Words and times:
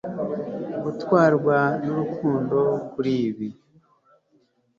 Gutwarwa 0.83 1.57
nurukundo 1.83 2.59
kuri 2.91 3.13
ibi 3.29 3.47